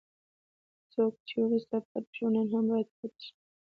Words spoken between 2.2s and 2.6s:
نن